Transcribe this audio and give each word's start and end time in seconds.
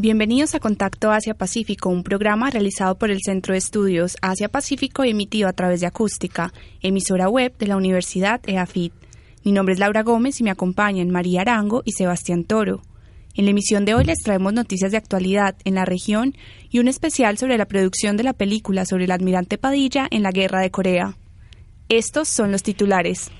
Bienvenidos 0.00 0.54
a 0.54 0.60
Contacto 0.60 1.10
Asia-Pacífico, 1.10 1.88
un 1.88 2.04
programa 2.04 2.50
realizado 2.50 2.96
por 2.98 3.10
el 3.10 3.18
Centro 3.20 3.54
de 3.54 3.58
Estudios 3.58 4.16
Asia-Pacífico 4.22 5.04
y 5.04 5.10
emitido 5.10 5.48
a 5.48 5.52
través 5.52 5.80
de 5.80 5.88
Acústica, 5.88 6.52
emisora 6.80 7.28
web 7.28 7.52
de 7.58 7.66
la 7.66 7.76
Universidad 7.76 8.40
EAFIT. 8.46 8.92
Mi 9.42 9.50
nombre 9.50 9.72
es 9.72 9.80
Laura 9.80 10.04
Gómez 10.04 10.38
y 10.38 10.44
me 10.44 10.52
acompañan 10.52 11.10
María 11.10 11.40
Arango 11.40 11.82
y 11.84 11.94
Sebastián 11.94 12.44
Toro. 12.44 12.80
En 13.34 13.46
la 13.46 13.50
emisión 13.50 13.84
de 13.84 13.96
hoy 13.96 14.04
les 14.04 14.22
traemos 14.22 14.52
noticias 14.52 14.92
de 14.92 14.98
actualidad 14.98 15.56
en 15.64 15.74
la 15.74 15.84
región 15.84 16.36
y 16.70 16.78
un 16.78 16.86
especial 16.86 17.36
sobre 17.36 17.58
la 17.58 17.66
producción 17.66 18.16
de 18.16 18.22
la 18.22 18.34
película 18.34 18.84
sobre 18.84 19.06
el 19.06 19.10
almirante 19.10 19.58
Padilla 19.58 20.06
en 20.12 20.22
la 20.22 20.30
Guerra 20.30 20.60
de 20.60 20.70
Corea. 20.70 21.16
Estos 21.88 22.28
son 22.28 22.52
los 22.52 22.62
titulares. 22.62 23.32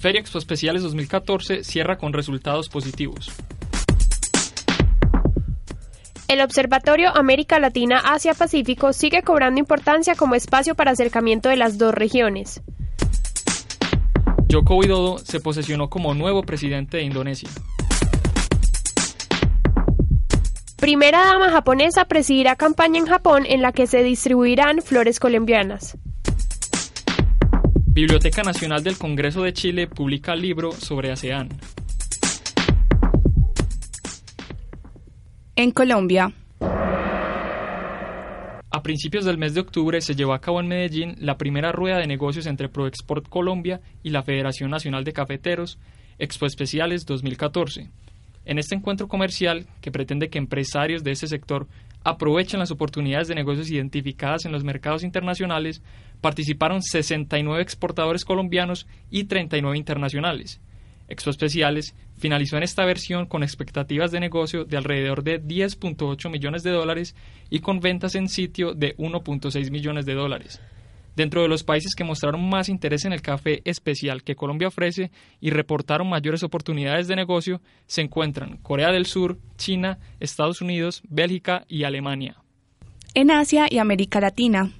Feria 0.00 0.22
Expo 0.22 0.38
Especiales 0.38 0.82
2014 0.82 1.62
cierra 1.62 1.98
con 1.98 2.14
resultados 2.14 2.70
positivos. 2.70 3.30
El 6.26 6.40
Observatorio 6.40 7.14
América 7.14 7.58
Latina 7.58 7.98
Asia 7.98 8.32
Pacífico 8.32 8.94
sigue 8.94 9.22
cobrando 9.22 9.60
importancia 9.60 10.14
como 10.14 10.36
espacio 10.36 10.74
para 10.74 10.92
acercamiento 10.92 11.50
de 11.50 11.58
las 11.58 11.76
dos 11.76 11.92
regiones. 11.92 12.62
Joko 14.50 14.76
Widodo 14.76 15.18
se 15.18 15.38
posesionó 15.38 15.90
como 15.90 16.14
nuevo 16.14 16.44
presidente 16.44 16.96
de 16.96 17.02
Indonesia. 17.02 17.50
Primera 20.78 21.26
dama 21.26 21.50
japonesa 21.50 22.06
presidirá 22.06 22.56
campaña 22.56 23.00
en 23.00 23.06
Japón 23.06 23.44
en 23.46 23.60
la 23.60 23.72
que 23.72 23.86
se 23.86 24.02
distribuirán 24.02 24.80
flores 24.80 25.20
colombianas. 25.20 25.98
Biblioteca 27.92 28.44
Nacional 28.44 28.84
del 28.84 28.96
Congreso 28.96 29.42
de 29.42 29.52
Chile 29.52 29.88
publica 29.88 30.36
libro 30.36 30.70
sobre 30.70 31.10
ASEAN. 31.10 31.48
En 35.56 35.72
Colombia. 35.72 36.32
A 38.70 38.82
principios 38.84 39.24
del 39.24 39.38
mes 39.38 39.54
de 39.54 39.60
octubre 39.62 40.00
se 40.00 40.14
llevó 40.14 40.34
a 40.34 40.40
cabo 40.40 40.60
en 40.60 40.68
Medellín 40.68 41.16
la 41.18 41.36
primera 41.36 41.72
rueda 41.72 41.98
de 41.98 42.06
negocios 42.06 42.46
entre 42.46 42.68
Proexport 42.68 43.28
Colombia 43.28 43.80
y 44.04 44.10
la 44.10 44.22
Federación 44.22 44.70
Nacional 44.70 45.02
de 45.02 45.12
Cafeteros, 45.12 45.80
Expo 46.20 46.46
Especiales 46.46 47.06
2014. 47.06 47.90
En 48.44 48.58
este 48.60 48.76
encuentro 48.76 49.08
comercial, 49.08 49.66
que 49.80 49.90
pretende 49.90 50.30
que 50.30 50.38
empresarios 50.38 51.02
de 51.02 51.10
ese 51.10 51.26
sector 51.26 51.66
aprovechen 52.04 52.60
las 52.60 52.70
oportunidades 52.70 53.28
de 53.28 53.34
negocios 53.34 53.70
identificadas 53.70 54.44
en 54.44 54.52
los 54.52 54.64
mercados 54.64 55.02
internacionales, 55.02 55.82
participaron 56.20 56.82
69 56.82 57.62
exportadores 57.62 58.24
colombianos 58.24 58.86
y 59.10 59.24
39 59.24 59.76
internacionales. 59.76 60.60
Expo 61.08 61.30
Especiales 61.30 61.94
finalizó 62.18 62.56
en 62.56 62.62
esta 62.62 62.84
versión 62.84 63.26
con 63.26 63.42
expectativas 63.42 64.12
de 64.12 64.20
negocio 64.20 64.64
de 64.64 64.76
alrededor 64.76 65.24
de 65.24 65.42
10.8 65.42 66.30
millones 66.30 66.62
de 66.62 66.70
dólares 66.70 67.16
y 67.50 67.58
con 67.60 67.80
ventas 67.80 68.14
en 68.14 68.28
sitio 68.28 68.74
de 68.74 68.96
1.6 68.96 69.70
millones 69.70 70.06
de 70.06 70.14
dólares. 70.14 70.60
Dentro 71.16 71.42
de 71.42 71.48
los 71.48 71.64
países 71.64 71.94
que 71.94 72.04
mostraron 72.04 72.48
más 72.48 72.68
interés 72.68 73.04
en 73.04 73.12
el 73.12 73.22
café 73.22 73.62
especial 73.64 74.22
que 74.22 74.36
Colombia 74.36 74.68
ofrece 74.68 75.10
y 75.40 75.50
reportaron 75.50 76.08
mayores 76.08 76.42
oportunidades 76.42 77.08
de 77.08 77.16
negocio 77.16 77.60
se 77.86 78.02
encuentran 78.02 78.58
Corea 78.58 78.92
del 78.92 79.06
Sur, 79.06 79.38
China, 79.56 79.98
Estados 80.20 80.60
Unidos, 80.60 81.02
Bélgica 81.08 81.64
y 81.68 81.84
Alemania. 81.84 82.36
En 83.14 83.30
Asia 83.30 83.66
y 83.68 83.78
América 83.78 84.20
Latina, 84.20 84.70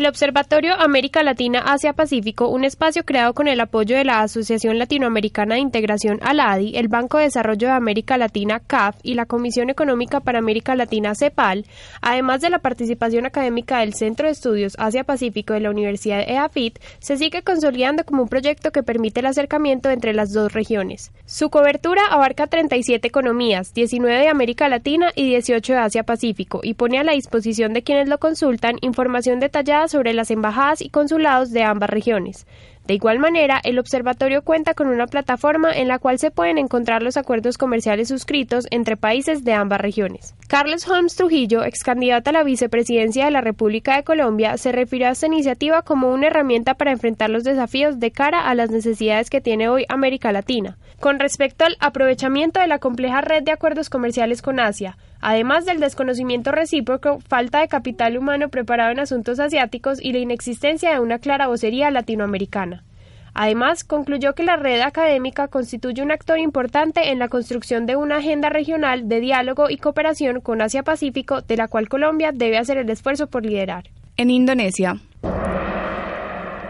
el 0.00 0.06
Observatorio 0.06 0.74
América 0.74 1.22
Latina 1.22 1.60
Asia 1.60 1.92
Pacífico, 1.92 2.48
un 2.48 2.64
espacio 2.64 3.04
creado 3.04 3.32
con 3.32 3.46
el 3.46 3.60
apoyo 3.60 3.96
de 3.96 4.04
la 4.04 4.22
Asociación 4.22 4.78
Latinoamericana 4.78 5.54
de 5.54 5.60
Integración 5.60 6.18
ALADI, 6.20 6.76
el 6.76 6.88
Banco 6.88 7.18
de 7.18 7.24
Desarrollo 7.24 7.68
de 7.68 7.74
América 7.74 8.18
Latina 8.18 8.60
CAF 8.60 8.96
y 9.04 9.14
la 9.14 9.26
Comisión 9.26 9.70
Económica 9.70 10.18
para 10.18 10.40
América 10.40 10.74
Latina 10.74 11.14
CEPAL, 11.14 11.64
además 12.00 12.40
de 12.40 12.50
la 12.50 12.58
participación 12.58 13.24
académica 13.24 13.78
del 13.78 13.94
Centro 13.94 14.26
de 14.26 14.32
Estudios 14.32 14.74
Asia 14.78 15.04
Pacífico 15.04 15.54
de 15.54 15.60
la 15.60 15.70
Universidad 15.70 16.28
EAFIT, 16.28 16.80
se 16.98 17.16
sigue 17.16 17.42
consolidando 17.42 18.04
como 18.04 18.22
un 18.22 18.28
proyecto 18.28 18.72
que 18.72 18.82
permite 18.82 19.20
el 19.20 19.26
acercamiento 19.26 19.90
entre 19.90 20.12
las 20.12 20.32
dos 20.32 20.52
regiones. 20.52 21.12
Su 21.24 21.50
cobertura 21.50 22.02
abarca 22.10 22.48
37 22.48 23.06
economías, 23.06 23.72
19 23.74 24.18
de 24.18 24.28
América 24.28 24.68
Latina 24.68 25.12
y 25.14 25.28
18 25.28 25.72
de 25.72 25.78
Asia 25.78 26.02
Pacífico, 26.02 26.60
y 26.64 26.74
pone 26.74 26.98
a 26.98 27.04
la 27.04 27.12
disposición 27.12 27.72
de 27.72 27.82
quienes 27.82 28.08
lo 28.08 28.18
consultan 28.18 28.78
información 28.80 29.38
detallada 29.38 29.83
sobre 29.88 30.14
las 30.14 30.30
embajadas 30.30 30.80
y 30.80 30.90
consulados 30.90 31.50
de 31.50 31.62
ambas 31.62 31.90
regiones. 31.90 32.46
De 32.86 32.92
igual 32.92 33.18
manera, 33.18 33.62
el 33.64 33.78
observatorio 33.78 34.42
cuenta 34.42 34.74
con 34.74 34.88
una 34.88 35.06
plataforma 35.06 35.72
en 35.72 35.88
la 35.88 35.98
cual 35.98 36.18
se 36.18 36.30
pueden 36.30 36.58
encontrar 36.58 37.02
los 37.02 37.16
acuerdos 37.16 37.56
comerciales 37.56 38.08
suscritos 38.08 38.66
entre 38.70 38.98
países 38.98 39.42
de 39.42 39.54
ambas 39.54 39.80
regiones. 39.80 40.34
Carlos 40.48 40.86
Holmes 40.86 41.16
Trujillo, 41.16 41.64
ex 41.64 41.82
candidato 41.82 42.28
a 42.28 42.34
la 42.34 42.44
vicepresidencia 42.44 43.24
de 43.24 43.30
la 43.30 43.40
República 43.40 43.96
de 43.96 44.04
Colombia, 44.04 44.58
se 44.58 44.70
refirió 44.70 45.08
a 45.08 45.12
esta 45.12 45.26
iniciativa 45.26 45.80
como 45.80 46.12
una 46.12 46.26
herramienta 46.26 46.74
para 46.74 46.92
enfrentar 46.92 47.30
los 47.30 47.42
desafíos 47.42 48.00
de 48.00 48.10
cara 48.10 48.46
a 48.46 48.54
las 48.54 48.70
necesidades 48.70 49.30
que 49.30 49.40
tiene 49.40 49.70
hoy 49.70 49.86
América 49.88 50.30
Latina. 50.30 50.76
Con 51.00 51.18
respecto 51.18 51.64
al 51.64 51.76
aprovechamiento 51.80 52.60
de 52.60 52.66
la 52.66 52.80
compleja 52.80 53.22
red 53.22 53.44
de 53.44 53.52
acuerdos 53.52 53.88
comerciales 53.88 54.42
con 54.42 54.60
Asia, 54.60 54.98
además 55.24 55.64
del 55.64 55.80
desconocimiento 55.80 56.52
recíproco, 56.52 57.18
falta 57.18 57.60
de 57.60 57.68
capital 57.68 58.18
humano 58.18 58.50
preparado 58.50 58.92
en 58.92 59.00
asuntos 59.00 59.40
asiáticos 59.40 59.98
y 60.00 60.12
la 60.12 60.18
inexistencia 60.18 60.92
de 60.92 61.00
una 61.00 61.18
clara 61.18 61.46
vocería 61.46 61.90
latinoamericana. 61.90 62.84
Además, 63.32 63.84
concluyó 63.84 64.34
que 64.34 64.42
la 64.42 64.56
red 64.56 64.82
académica 64.82 65.48
constituye 65.48 66.02
un 66.02 66.12
actor 66.12 66.38
importante 66.38 67.10
en 67.10 67.18
la 67.18 67.28
construcción 67.28 67.86
de 67.86 67.96
una 67.96 68.18
agenda 68.18 68.50
regional 68.50 69.08
de 69.08 69.20
diálogo 69.20 69.70
y 69.70 69.78
cooperación 69.78 70.42
con 70.42 70.60
Asia-Pacífico, 70.60 71.40
de 71.40 71.56
la 71.56 71.68
cual 71.68 71.88
Colombia 71.88 72.30
debe 72.30 72.58
hacer 72.58 72.76
el 72.76 72.90
esfuerzo 72.90 73.26
por 73.26 73.46
liderar. 73.46 73.84
En 74.18 74.28
Indonesia. 74.28 74.98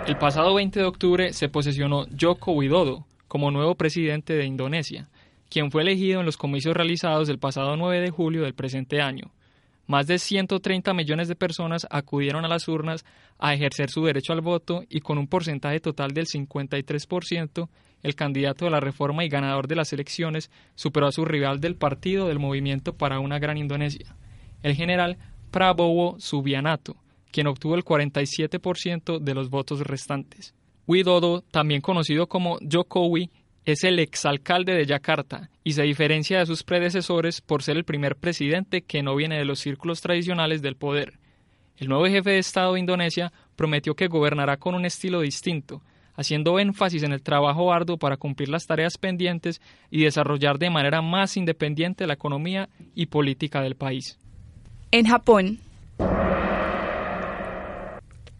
El 0.07 0.17
pasado 0.17 0.55
20 0.55 0.79
de 0.79 0.87
octubre 0.87 1.33
se 1.33 1.49
posesionó 1.49 2.07
Joko 2.19 2.53
Widodo 2.53 3.05
como 3.27 3.51
nuevo 3.51 3.75
presidente 3.75 4.35
de 4.35 4.45
Indonesia 4.45 5.09
quien 5.55 5.71
fue 5.71 5.83
elegido 5.83 6.19
en 6.19 6.27
los 6.27 6.37
comicios 6.37 6.75
realizados 6.75 7.29
el 7.29 7.39
pasado 7.39 7.77
9 7.77 8.01
de 8.01 8.11
julio 8.11 8.43
del 8.43 8.55
presente 8.55 9.01
año. 9.01 9.31
Más 9.87 10.09
de 10.09 10.19
130 10.19 10.93
millones 10.95 11.29
de 11.29 11.37
personas 11.37 11.87
acudieron 11.91 12.45
a 12.45 12.49
las 12.49 12.67
urnas 12.67 13.05
a 13.39 13.55
ejercer 13.55 13.89
su 13.89 14.05
derecho 14.05 14.33
al 14.33 14.41
voto 14.41 14.83
y 14.89 14.99
con 14.99 15.17
un 15.17 15.29
porcentaje 15.29 15.79
total 15.79 16.11
del 16.11 16.27
53%, 16.27 17.69
el 18.03 18.17
candidato 18.17 18.65
de 18.65 18.73
la 18.73 18.81
reforma 18.81 19.25
y 19.25 19.29
ganador 19.29 19.69
de 19.69 19.77
las 19.77 19.93
elecciones 19.93 20.51
superó 20.75 21.07
a 21.07 21.13
su 21.13 21.25
rival 21.25 21.61
del 21.61 21.77
partido 21.77 22.27
del 22.27 22.41
Movimiento 22.41 22.97
para 22.97 23.21
una 23.21 23.39
Gran 23.39 23.57
Indonesia, 23.57 24.17
el 24.65 24.75
general 24.75 25.19
Prabowo 25.53 26.17
Subianto, 26.19 26.97
quien 27.31 27.47
obtuvo 27.47 27.77
el 27.77 27.85
47% 27.85 29.21
de 29.21 29.35
los 29.35 29.51
votos 29.51 29.83
restantes. 29.83 30.53
Widodo, 30.89 31.43
también 31.53 31.81
conocido 31.81 32.27
como 32.27 32.59
Jokowi, 32.69 33.31
es 33.65 33.85
el 33.85 33.99
exalcalde 33.99 34.75
de 34.75 34.87
Yakarta 34.87 35.51
y 35.63 35.73
se 35.73 35.83
diferencia 35.83 36.39
de 36.39 36.47
sus 36.47 36.63
predecesores 36.63 37.41
por 37.41 37.63
ser 37.63 37.77
el 37.77 37.85
primer 37.85 38.17
presidente 38.17 38.83
que 38.83 39.03
no 39.03 39.17
viene 39.17 39.39
de 39.39 39.45
los 39.45 39.61
círculos 39.61 40.01
tradicionales 40.01 40.61
del 40.61 40.77
poder. 40.77 41.15
El 41.79 41.89
nuevo 41.89 42.07
jefe 42.07 42.31
de 42.31 42.39
Estado 42.39 42.75
de 42.75 42.81
Indonesia 42.81 43.33
prometió 43.57 43.95
que 43.95 44.09
gobernará 44.09 44.59
con 44.59 44.75
un 44.75 44.85
estilo 44.85 45.21
distinto, 45.21 45.83
haciendo 46.15 46.59
énfasis 46.59 47.03
en 47.03 47.13
el 47.13 47.23
trabajo 47.23 47.73
arduo 47.73 47.97
para 47.97 48.17
cumplir 48.17 48.49
las 48.49 48.67
tareas 48.67 48.99
pendientes 48.99 49.61
y 49.91 50.05
desarrollar 50.05 50.59
de 50.59 50.71
manera 50.71 51.03
más 51.03 51.37
independiente 51.37 52.07
la 52.07 52.15
economía 52.15 52.69
y 52.95 53.07
política 53.07 53.63
del 53.63 53.75
país. 53.75 54.19
En 54.93 55.07
Japón, 55.07 55.59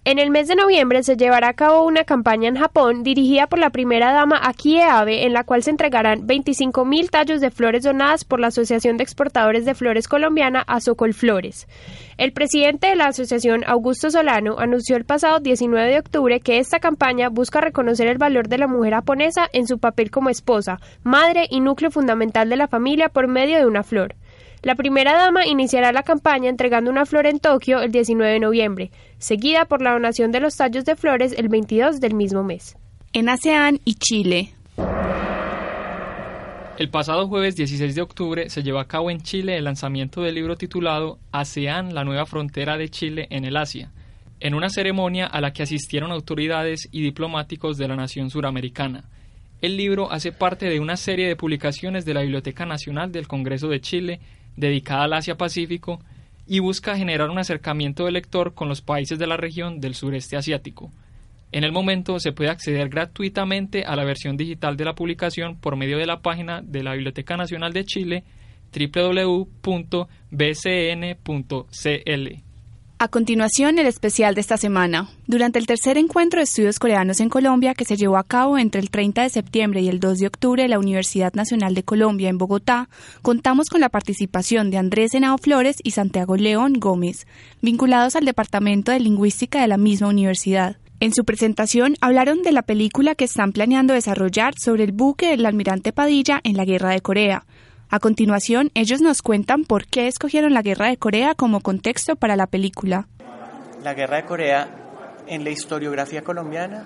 en 0.07 0.19
el 0.19 0.31
mes 0.31 0.49
de 0.49 0.55
noviembre 0.55 1.03
se 1.03 1.17
llevará 1.17 1.49
a 1.49 1.55
cabo 1.55 1.85
una 1.85 2.05
campaña 2.05 2.49
en 2.49 2.57
Japón 2.57 3.03
dirigida 3.03 3.47
por 3.47 3.59
la 3.59 3.71
primera 3.71 4.13
dama 4.13 4.39
Akie 4.43 4.83
Abe, 4.83 5.25
en 5.25 5.33
la 5.33 5.45
cual 5.45 5.63
se 5.63 5.71
entregarán 5.71 6.27
25.000 6.27 7.09
tallos 7.09 7.41
de 7.41 7.51
flores 7.51 7.85
donadas 7.85 8.25
por 8.25 8.39
la 8.39 8.49
Asociación 8.49 8.99
de 8.99 9.03
Exportadores 9.03 9.65
de 9.65 9.75
Flores 9.75 10.07
Colombiana, 10.07 10.63
Azocol 10.67 11.15
Flores. 11.15 11.67
El 12.19 12.33
presidente 12.33 12.89
de 12.89 12.97
la 12.97 13.07
asociación, 13.07 13.65
Augusto 13.67 14.11
Solano, 14.11 14.59
anunció 14.59 14.97
el 14.97 15.07
pasado 15.07 15.41
19 15.41 15.91
de 15.91 15.99
octubre 15.99 16.41
que 16.41 16.59
esta 16.59 16.81
campaña 16.81 17.31
busca 17.31 17.63
reconocer 17.63 18.07
el 18.07 18.19
valor 18.19 18.49
de 18.49 18.59
la 18.59 18.69
mujer 18.69 18.93
japonesa 18.93 19.49
en 19.55 19.67
su 19.67 19.79
papel 19.79 20.11
como 20.11 20.29
esposa, 20.29 20.81
madre 21.03 21.47
y 21.49 21.61
núcleo 21.61 21.91
fundamental 21.91 22.51
de 22.51 22.57
la 22.57 22.69
familia 22.69 23.09
por 23.09 23.27
medio 23.27 23.57
de 23.57 23.67
una 23.67 23.83
flor. 23.83 24.17
La 24.65 24.77
primera 24.77 25.13
dama 25.13 25.47
iniciará 25.47 25.93
la 25.93 26.05
campaña 26.05 26.49
entregando 26.49 26.91
una 26.91 27.05
flor 27.05 27.27
en 27.27 27.39
Tokio 27.39 27.83
el 27.83 27.93
19 27.93 28.33
de 28.33 28.41
noviembre, 28.41 28.91
seguida 29.19 29.67
por 29.67 29.83
la 29.83 29.93
donación 29.93 30.33
de 30.33 30.41
los 30.41 30.57
tallos 30.57 30.87
de 30.87 30.97
flores 30.97 31.35
el 31.37 31.51
22 31.51 32.01
del 32.01 32.15
mismo 32.15 32.43
mes. 32.43 32.75
En 33.13 33.29
ASEAN 33.29 33.81
y 33.85 33.97
Chile. 33.97 34.55
El 36.79 36.89
pasado 36.89 37.29
jueves 37.29 37.57
16 37.57 37.95
de 37.95 38.01
octubre 38.01 38.49
se 38.49 38.63
llevó 38.63 38.79
a 38.79 38.89
cabo 38.89 39.11
en 39.11 39.21
Chile 39.21 39.59
el 39.59 39.65
lanzamiento 39.65 40.23
del 40.23 40.35
libro 40.35 40.57
titulado 40.57 41.19
ASEAN, 41.31 41.95
la 41.95 42.05
nueva 42.05 42.25
frontera 42.25 42.79
de 42.79 42.89
Chile 42.89 43.27
en 43.29 43.45
el 43.45 43.59
Asia, 43.59 43.93
en 44.41 44.55
una 44.55 44.71
ceremonia 44.71 45.27
a 45.27 45.43
la 45.43 45.53
que 45.53 45.63
asistieron 45.63 46.11
autoridades 46.11 46.89
y 46.91 47.03
diplomáticos 47.03 47.77
de 47.77 47.87
la 47.87 47.97
nación 47.97 48.31
suramericana. 48.31 49.05
El 49.61 49.77
libro 49.77 50.11
hace 50.11 50.33
parte 50.33 50.71
de 50.71 50.81
una 50.81 50.97
serie 50.97 51.29
de 51.29 51.37
publicaciones 51.37 52.07
de 52.07 52.15
la 52.15 52.23
Biblioteca 52.23 52.65
Nacional 52.65 53.13
del 53.13 53.29
Congreso 53.29 53.69
de 53.69 53.83
Chile 53.83 54.21
dedicada 54.57 55.05
al 55.05 55.13
Asia-Pacífico 55.15 56.01
y 56.47 56.59
busca 56.59 56.97
generar 56.97 57.31
un 57.31 57.39
acercamiento 57.39 58.05
del 58.05 58.15
lector 58.15 58.55
con 58.55 58.69
los 58.69 58.83
países 58.83 59.19
de 59.19 59.27
la 59.27 59.37
región 59.37 59.81
del 59.81 59.95
sureste 59.95 60.37
asiático. 60.37 60.93
En 61.53 61.65
el 61.65 61.73
momento 61.73 62.19
se 62.19 62.33
puede 62.33 62.51
acceder 62.51 62.89
gratuitamente 62.89 63.85
a 63.85 63.95
la 63.97 64.05
versión 64.05 64.37
digital 64.37 64.77
de 64.77 64.85
la 64.85 64.95
publicación 64.95 65.57
por 65.57 65.77
medio 65.77 65.99
de 65.99 66.07
la 66.07 66.21
página 66.21 66.61
de 66.63 66.83
la 66.83 66.95
Biblioteca 66.95 67.37
Nacional 67.37 67.73
de 67.73 67.85
Chile 67.85 68.25
www.bcn.cl. 68.75 69.65
A 73.05 73.09
continuación, 73.09 73.79
el 73.79 73.87
especial 73.87 74.35
de 74.35 74.41
esta 74.41 74.57
semana. 74.57 75.11
Durante 75.27 75.59
el 75.59 75.67
tercer 75.67 75.99
encuentro 75.99 76.41
de 76.41 76.45
estudios 76.45 76.79
coreanos 76.79 77.21
en 77.21 77.29
Colombia, 77.29 77.75
que 77.75 77.85
se 77.85 77.99
llevó 77.99 78.17
a 78.17 78.25
cabo 78.25 78.57
entre 78.57 78.81
el 78.81 78.89
30 78.89 79.25
de 79.25 79.29
septiembre 79.29 79.83
y 79.83 79.91
el 79.91 80.01
2 80.01 80.21
de 80.21 80.27
octubre 80.27 80.65
en 80.65 80.71
la 80.71 80.79
Universidad 80.79 81.35
Nacional 81.35 81.75
de 81.75 81.83
Colombia 81.83 82.31
en 82.31 82.39
Bogotá, 82.39 82.89
contamos 83.21 83.69
con 83.69 83.83
la 83.83 83.91
participación 83.91 84.71
de 84.71 84.79
Andrés 84.79 85.13
Henao 85.13 85.37
Flores 85.37 85.77
y 85.83 85.91
Santiago 85.91 86.37
León 86.37 86.73
Gómez, 86.79 87.27
vinculados 87.61 88.17
al 88.17 88.25
Departamento 88.25 88.91
de 88.91 89.01
Lingüística 89.01 89.61
de 89.61 89.69
la 89.69 89.77
misma 89.77 90.09
universidad. 90.09 90.79
En 91.01 91.13
su 91.13 91.27
presentación 91.27 91.97
hablaron 92.01 92.41
de 92.41 92.53
la 92.53 92.63
película 92.63 93.15
que 93.15 93.27
están 93.27 93.53
planeando 93.53 93.93
desarrollar 93.93 94.55
sobre 94.59 94.85
el 94.85 94.93
buque 94.93 95.29
del 95.29 95.45
almirante 95.45 95.93
Padilla 95.93 96.41
en 96.43 96.57
la 96.57 96.65
Guerra 96.65 96.89
de 96.89 97.03
Corea, 97.03 97.45
a 97.91 98.01
continuación, 98.01 98.71
ellos 98.75 99.01
nos 99.01 99.23
cuentan 99.23 99.65
por 99.65 99.87
qué 99.87 100.09
escogieron 100.09 100.55
la 100.55 100.63
Guerra 100.63 100.89
de 100.89 100.97
Corea 100.97 101.35
como 101.35 101.61
contexto 101.61 102.17
para 102.17 102.37
la 102.37 102.47
película. 102.47 103.07
La 103.83 103.95
Guerra 103.95 104.17
de 104.17 104.25
Corea 104.25 104.69
en 105.27 105.45
la 105.45 105.51
historiografía 105.51 106.23
colombiana 106.23 106.85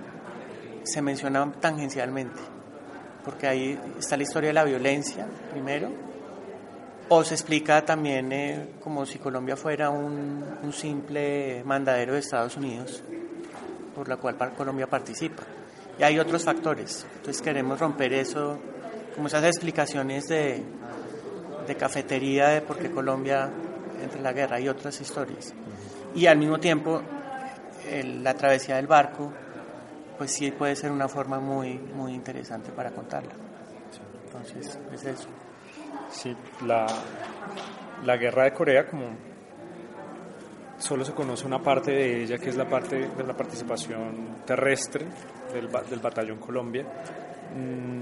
se 0.83 1.03
menciona 1.03 1.51
tangencialmente, 1.61 2.41
porque 3.25 3.47
ahí 3.47 3.81
está 3.99 4.17
la 4.17 4.23
historia 4.25 4.49
de 4.49 4.55
la 4.55 4.65
violencia, 4.65 5.27
primero, 5.51 5.91
o 7.09 7.25
se 7.25 7.35
explica 7.35 7.85
también 7.85 8.33
eh, 8.33 8.69
como 8.83 9.07
si 9.07 9.19
Colombia 9.19 9.57
fuera 9.57 9.91
un, 9.91 10.45
un, 10.63 10.73
simple 10.73 11.63
mandadero 11.65 12.15
de 12.15 12.21
Estados 12.21 12.57
Unidos, 12.57 13.03
por 13.95 14.09
la 14.09 14.17
cual 14.17 14.37
Colombia 14.57 14.87
participa. 14.87 15.43
Y 15.99 16.03
hay 16.03 16.19
otros 16.19 16.45
factores, 16.45 17.07
entonces 17.17 17.43
queremos 17.43 17.81
romper 17.81 18.13
eso, 18.13 18.59
como 19.15 19.27
esas 19.27 19.45
explicaciones 19.45 20.25
de, 20.29 20.63
de 21.69 21.77
cafetería 21.77 22.49
de 22.49 22.63
por 22.63 22.79
qué 22.79 22.91
Colombia 22.91 23.51
entre 24.03 24.21
la 24.21 24.33
guerra 24.33 24.59
y 24.59 24.69
otras 24.69 25.01
historias. 25.01 25.55
Y 26.15 26.27
al 26.27 26.39
mismo 26.39 26.59
tiempo, 26.59 27.03
la 28.23 28.35
travesía 28.35 28.77
del 28.77 28.87
barco, 28.87 29.33
pues 30.17 30.33
sí 30.33 30.51
puede 30.51 30.75
ser 30.75 30.91
una 30.91 31.09
forma 31.09 31.39
muy, 31.39 31.79
muy 31.79 32.15
interesante 32.15 32.73
para 32.73 32.91
contarla. 32.91 33.35
Entonces, 34.25 34.79
es 34.93 35.05
eso. 35.05 35.29
Sí, 36.11 36.35
la, 36.67 36.87
la 38.05 38.17
guerra 38.17 38.45
de 38.45 38.53
Corea, 38.55 38.87
como 38.87 39.11
solo 40.79 41.05
se 41.05 41.13
conoce 41.13 41.47
una 41.47 41.63
parte 41.63 41.91
de 41.91 42.23
ella, 42.23 42.39
que 42.39 42.49
es 42.49 42.57
la 42.57 42.69
parte 42.69 43.09
de 43.09 43.25
la 43.25 43.37
participación 43.37 44.39
terrestre 44.47 45.07
del, 45.53 45.69
del 45.91 45.99
batallón 45.99 46.39
Colombia, 46.39 46.85
mm, 47.55 48.01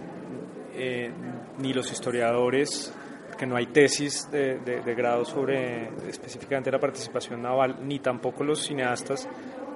eh, 0.74 1.10
ni 1.58 1.72
los 1.72 1.90
historiadores 1.90 2.92
que 3.36 3.46
no 3.46 3.56
hay 3.56 3.66
tesis 3.66 4.30
de, 4.30 4.58
de, 4.58 4.94
grado 4.94 5.24
sobre 5.24 5.88
específicamente 6.08 6.70
la 6.70 6.80
participación 6.80 7.42
naval, 7.42 7.78
ni 7.82 7.98
tampoco 7.98 8.44
los 8.44 8.62
cineastas 8.62 9.28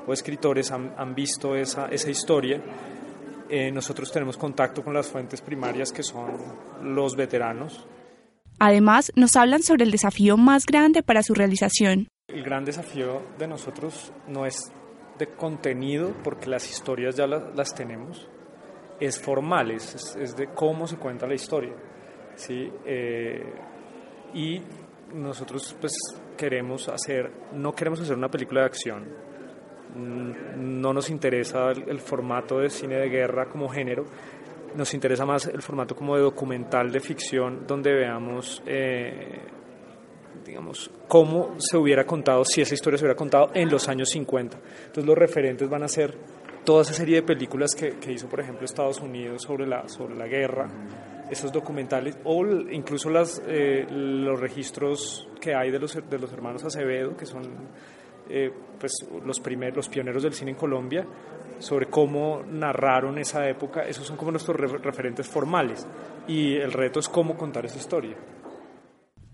o 0.07 0.13
escritores 0.13 0.71
han, 0.71 0.95
han 0.97 1.15
visto 1.15 1.55
esa, 1.55 1.87
esa 1.89 2.11
historia. 2.11 2.61
Eh, 3.49 3.71
nosotros 3.71 4.11
tenemos 4.13 4.37
contacto 4.37 4.83
con 4.83 4.95
las 4.95 5.09
fuentes 5.09 5.41
primarias 5.41 5.93
que 5.93 6.03
son 6.03 6.31
los 6.83 7.17
veteranos. 7.17 7.87
Además, 8.59 9.13
nos 9.17 9.37
hablan 9.37 9.63
sobre 9.63 9.85
el 9.85 9.91
desafío 9.91 10.37
más 10.37 10.67
grande 10.67 11.03
para 11.03 11.23
su 11.23 11.35
realización. 11.35 12.09
El 12.29 12.45
gran 12.45 12.65
desafío 12.65 13.23
de 13.39 13.49
nosotros 13.49 14.13
no 14.29 14.47
es 14.47 14.71
de 15.19 15.27
contenido, 15.29 16.15
porque 16.23 16.49
las 16.49 16.71
historias 16.71 17.17
ya 17.17 17.27
las, 17.27 17.55
las 17.57 17.75
tenemos, 17.75 18.29
es 19.01 19.21
formal, 19.21 19.71
es, 19.71 20.17
es 20.17 20.37
de 20.37 20.49
cómo 20.49 20.87
se 20.87 20.97
cuenta 20.97 21.27
la 21.27 21.35
historia. 21.35 21.75
¿Sí? 22.41 22.71
Eh, 22.85 23.45
y 24.35 24.61
nosotros 25.15 25.77
pues 25.81 25.93
queremos 26.37 26.89
hacer, 26.89 27.31
no 27.53 27.73
queremos 27.73 28.01
hacer 28.01 28.17
una 28.17 28.31
película 28.31 28.63
de 28.63 28.67
acción, 28.67 29.09
mm, 29.95 30.81
no 30.81 30.93
nos 30.93 31.11
interesa 31.11 31.71
el, 31.71 32.01
formato 32.01 32.59
de 32.59 32.71
cine 32.71 32.97
de 32.97 33.09
guerra 33.09 33.47
como 33.47 33.69
género, 33.69 34.05
nos 34.75 34.95
interesa 34.95 35.27
más 35.27 35.47
el 35.47 35.63
formato 35.63 35.95
como 35.95 36.17
de 36.17 36.23
documental 36.23 36.91
de 36.91 37.01
ficción 37.01 37.67
donde 37.67 37.93
veamos, 37.93 38.63
eh, 38.67 39.41
digamos, 40.45 40.91
cómo 41.09 41.57
se 41.59 41.77
hubiera 41.77 42.07
contado, 42.07 42.45
si 42.45 42.63
esa 42.63 42.75
historia 42.75 42.97
se 42.97 43.05
hubiera 43.05 43.17
contado 43.17 43.51
en 43.53 43.69
los 43.69 43.89
años 43.89 44.09
50. 44.11 44.59
Entonces 44.87 45.05
los 45.05 45.19
referentes 45.19 45.69
van 45.69 45.83
a 45.83 45.89
ser 45.89 46.17
toda 46.65 46.83
esa 46.83 46.95
serie 46.95 47.17
de 47.17 47.23
películas 47.23 47.75
que, 47.75 47.99
que 47.99 48.13
hizo, 48.13 48.29
por 48.29 48.41
ejemplo, 48.41 48.65
Estados 48.65 49.01
Unidos 49.01 49.43
sobre 49.43 49.67
la, 49.67 49.89
sobre 49.89 50.15
la 50.15 50.27
guerra, 50.29 50.69
esos 51.31 51.53
documentales 51.53 52.19
o 52.25 52.45
incluso 52.45 53.09
las, 53.09 53.43
eh, 53.47 53.87
los 53.89 54.39
registros 54.39 55.29
que 55.41 55.55
hay 55.55 55.71
de 55.71 55.79
los, 55.79 55.95
de 55.95 56.19
los 56.19 56.33
hermanos 56.33 56.65
Acevedo, 56.65 57.17
que 57.17 57.27
son 57.27 57.43
eh, 58.29 58.51
pues, 58.79 58.93
los, 59.25 59.41
primeros, 59.41 59.77
los 59.77 59.89
pioneros 59.89 60.23
del 60.23 60.33
cine 60.33 60.53
en 60.53 60.57
Colombia, 60.57 61.07
sobre 61.59 61.87
cómo 61.87 62.43
narraron 62.47 63.19
esa 63.19 63.49
época, 63.49 63.83
esos 63.83 64.07
son 64.07 64.17
como 64.17 64.31
nuestros 64.31 64.57
referentes 64.59 65.29
formales 65.29 65.87
y 66.27 66.57
el 66.57 66.73
reto 66.73 67.01
es 67.01 67.09
cómo 67.09 67.37
contar 67.37 67.67
esa 67.67 67.79
historia. 67.79 68.17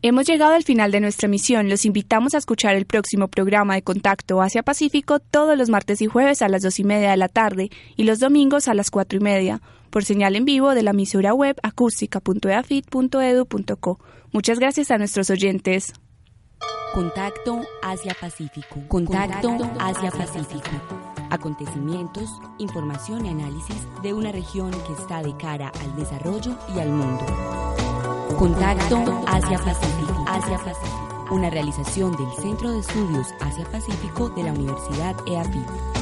Hemos 0.02 0.26
llegado 0.26 0.52
al 0.54 0.62
final 0.62 0.92
de 0.92 1.00
nuestra 1.00 1.24
emisión. 1.26 1.70
Los 1.70 1.86
invitamos 1.86 2.34
a 2.34 2.38
escuchar 2.38 2.76
el 2.76 2.86
próximo 2.86 3.26
programa 3.28 3.74
de 3.74 3.82
Contacto 3.82 4.42
Asia 4.42 4.62
Pacífico 4.62 5.20
todos 5.20 5.56
los 5.56 5.70
martes 5.70 6.02
y 6.02 6.06
jueves 6.06 6.42
a 6.42 6.48
las 6.48 6.60
dos 6.62 6.78
y 6.78 6.84
media 6.84 7.10
de 7.10 7.16
la 7.16 7.28
tarde 7.28 7.70
y 7.96 8.04
los 8.04 8.20
domingos 8.20 8.68
a 8.68 8.74
las 8.74 8.90
cuatro 8.90 9.18
y 9.18 9.22
media 9.22 9.62
por 9.90 10.04
señal 10.04 10.36
en 10.36 10.44
vivo 10.44 10.74
de 10.74 10.82
la 10.82 10.90
emisora 10.90 11.32
web 11.32 11.56
acústica.eafit.edu.co. 11.62 13.98
Muchas 14.32 14.58
gracias 14.58 14.90
a 14.90 14.98
nuestros 14.98 15.30
oyentes. 15.30 15.94
Contacto 16.92 17.62
Asia 17.82 18.14
Pacífico. 18.20 18.82
Contacto 18.88 19.56
Asia 19.78 20.10
Pacífico. 20.10 20.68
Acontecimientos, 21.30 22.28
información 22.58 23.24
y 23.26 23.30
análisis 23.30 23.78
de 24.02 24.12
una 24.12 24.30
región 24.30 24.70
que 24.70 24.92
está 24.92 25.22
de 25.22 25.34
cara 25.36 25.72
al 25.80 25.96
desarrollo 25.96 26.54
y 26.74 26.80
al 26.80 26.90
mundo. 26.90 27.24
Contacto 28.36 29.24
Asia 29.26 29.58
Pacífico. 29.58 30.24
Asia 30.26 30.58
Pacífico. 30.58 31.26
Una 31.30 31.48
realización 31.48 32.14
del 32.16 32.30
Centro 32.34 32.70
de 32.70 32.80
Estudios 32.80 33.34
Asia 33.40 33.64
Pacífico 33.64 34.28
de 34.28 34.42
la 34.42 34.52
Universidad 34.52 35.16
EAFIT. 35.26 35.95